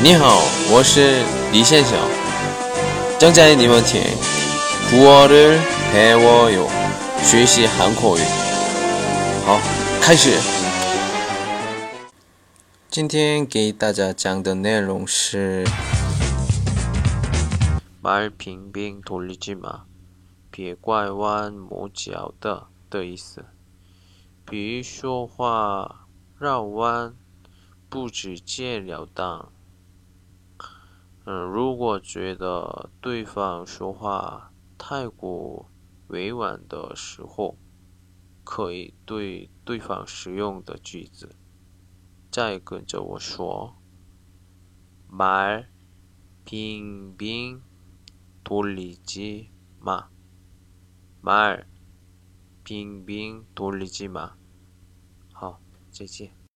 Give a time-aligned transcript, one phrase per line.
[0.00, 0.26] 你好，
[0.72, 1.98] 我是李先生，
[3.18, 4.00] 正在你们听，
[4.92, 5.58] 我的
[5.90, 6.68] 陪我游，
[7.24, 8.20] 学习韩国语。
[9.44, 9.58] 好，
[10.00, 10.38] 开始。
[12.88, 15.64] 今天给大家讲的内容是，
[18.00, 19.80] 말빙빙돌리지 마，
[20.52, 23.46] 别拐弯抹角的的意思，
[24.48, 26.06] 比如说话
[26.38, 27.12] 绕弯，
[27.88, 29.48] 不直接了当。
[31.30, 35.68] 嗯，如果觉得对方说话太过
[36.06, 37.58] 委婉的时候，
[38.44, 41.36] 可以对对方使用的句子，
[42.30, 43.76] 再跟着我说，
[45.12, 45.66] 말
[46.46, 47.60] 빙빙
[48.42, 49.48] 돌리지
[49.84, 50.06] 마
[51.22, 51.66] 말
[52.64, 54.30] 빙빙돌리지마
[55.34, 56.47] 好，再见。